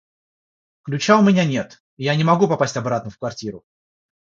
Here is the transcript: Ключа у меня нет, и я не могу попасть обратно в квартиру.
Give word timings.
Ключа 0.81 1.19
у 1.19 1.21
меня 1.21 1.45
нет, 1.45 1.79
и 1.97 2.05
я 2.05 2.15
не 2.15 2.23
могу 2.23 2.47
попасть 2.47 2.75
обратно 2.75 3.11
в 3.11 3.19
квартиру. 3.19 3.63